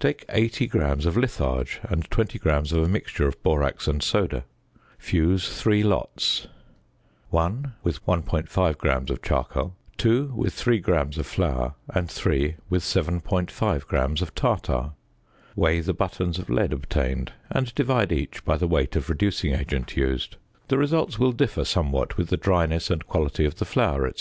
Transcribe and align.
Take 0.00 0.24
80 0.30 0.68
grams 0.68 1.04
of 1.04 1.18
litharge 1.18 1.80
and 1.82 2.10
20 2.10 2.38
grams 2.38 2.72
of 2.72 2.82
a 2.82 2.88
mixture 2.88 3.28
of 3.28 3.42
borax 3.42 3.86
and 3.86 4.02
soda. 4.02 4.44
Fuse 4.96 5.52
three 5.60 5.82
lots 5.82 6.46
(1) 7.28 7.74
with 7.82 8.02
1.5 8.06 8.78
gram 8.78 9.04
of 9.10 9.20
charcoal, 9.20 9.74
(2) 9.98 10.32
with 10.34 10.54
3 10.54 10.78
grams 10.78 11.18
of 11.18 11.26
flour, 11.26 11.74
and 11.90 12.10
(3) 12.10 12.56
with 12.70 12.82
7.5 12.82 13.86
grams 13.86 14.22
of 14.22 14.34
tartar. 14.34 14.92
Weigh 15.54 15.80
the 15.82 15.92
buttons 15.92 16.38
of 16.38 16.48
lead 16.48 16.72
obtained, 16.72 17.32
and 17.50 17.74
divide 17.74 18.12
each 18.12 18.46
by 18.46 18.56
the 18.56 18.66
weight 18.66 18.96
of 18.96 19.10
reducing 19.10 19.52
agent 19.52 19.94
used. 19.94 20.36
The 20.68 20.78
results 20.78 21.18
will 21.18 21.32
differ 21.32 21.66
somewhat 21.66 22.16
with 22.16 22.30
the 22.30 22.38
dryness 22.38 22.88
and 22.88 23.06
quality 23.06 23.44
of 23.44 23.56
the 23.56 23.66
flour, 23.66 24.04
etc. 24.06 24.14